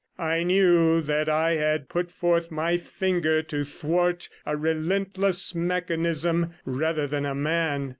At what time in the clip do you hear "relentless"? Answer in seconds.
4.57-5.53